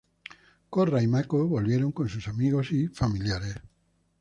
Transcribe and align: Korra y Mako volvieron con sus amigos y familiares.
Korra 0.71 1.03
y 1.03 1.05
Mako 1.05 1.47
volvieron 1.47 1.91
con 1.91 2.09
sus 2.09 2.27
amigos 2.27 2.71
y 2.71 2.87
familiares. 2.87 3.53